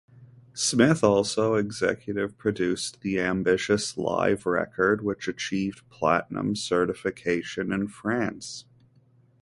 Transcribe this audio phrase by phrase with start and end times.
[0.55, 8.65] Smith also executive-produced the ambitious live record which achieved platinum certification in France.